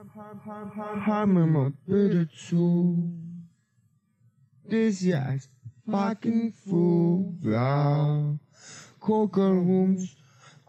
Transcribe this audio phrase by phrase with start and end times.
[0.00, 3.12] Hammer bitte zu.
[4.66, 5.46] This yes,
[5.90, 7.34] fucking fool.
[7.42, 8.36] Yeah.
[8.98, 10.16] Coca rooms,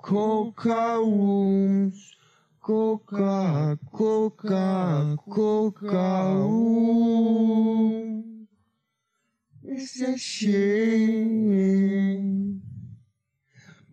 [0.02, 2.14] coca rooms,
[2.60, 8.18] coca, coca, coca room.
[9.64, 12.62] It's a shame.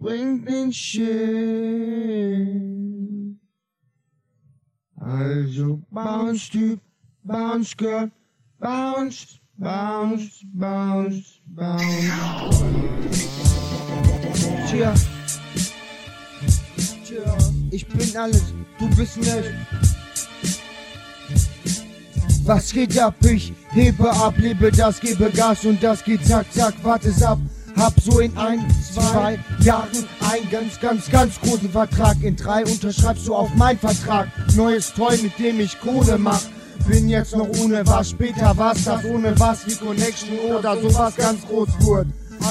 [0.00, 2.77] Bring them shame.
[5.09, 6.80] Also bounce, Typ,
[7.24, 8.10] bounce, Girl,
[8.60, 12.12] bounce, bounce, bounce, bounce.
[14.68, 14.95] Tja,
[17.70, 19.32] ich bin alles, du bist nicht.
[22.45, 23.15] Was geht ab?
[23.24, 27.38] Ich hebe ab, lebe das, gebe Gas und das geht zack, zack, warte es ab.
[27.78, 29.88] Hab so in ein, zwei Jahren
[30.28, 32.16] einen ganz, ganz, ganz großen Vertrag.
[32.23, 34.28] In drei unterschreibst du auf meinen Vertrag.
[34.56, 36.42] Neues Toy, mit dem ich Kohle mach.
[36.88, 41.46] Bin jetzt noch ohne was, später was, das ohne was wie Connection oder sowas ganz
[41.46, 42.06] groß wird.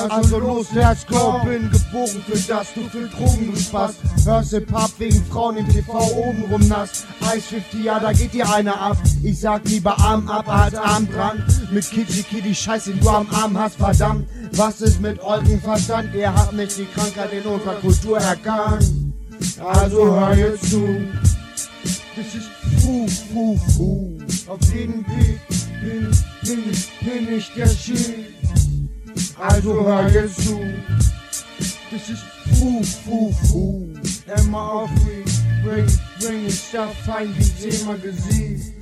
[0.10, 3.96] Also los, let's go, bin geboren für das, du für Drogen, du Spaß.
[4.26, 7.06] Hörst Hip-Hop wegen Frauen im TV obenrum nass.
[7.36, 8.98] Ice 50, ja, da geht dir einer ab.
[9.24, 11.44] Ich sag lieber Arm ab als Arm dran.
[11.72, 14.28] Mit Kitty Kitty Scheiße, den du am Arm hast, verdammt.
[14.58, 16.16] Was ist mit euren Verstand?
[16.16, 18.92] Ihr habt nicht die Krankheit in unserer Kultur erkannt.
[19.64, 20.84] Also hör jetzt zu.
[22.16, 22.50] Das ist
[22.82, 24.18] Fu, Fu, Fu.
[24.48, 25.40] Auf jedem Weg
[25.80, 26.10] bin,
[26.42, 26.64] bin,
[27.02, 28.34] bin ich der Shit.
[29.40, 30.60] Also hör jetzt zu.
[31.92, 32.24] Das ist
[32.58, 33.94] Fu, Fu, Fu.
[34.44, 35.34] Immer auf mich,
[35.64, 35.86] bring,
[36.20, 38.77] bring ich Stuff ein wie Thema gesehen.